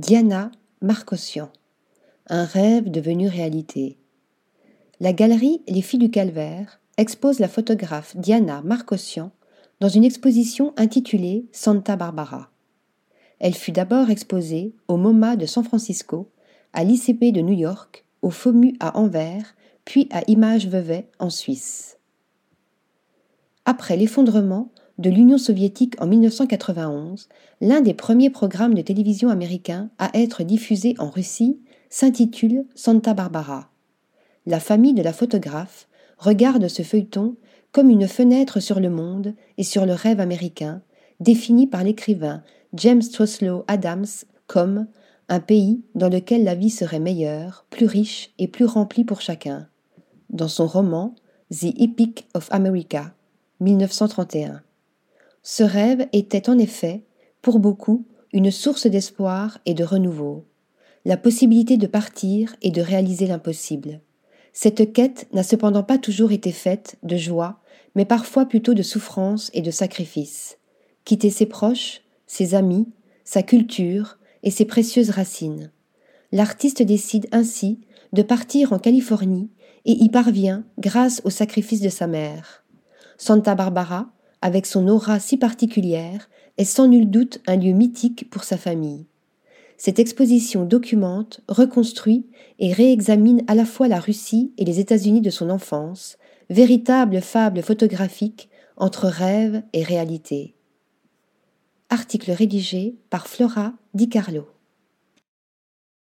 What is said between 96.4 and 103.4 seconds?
véritable fable photographique entre rêve et réalité. Article rédigé par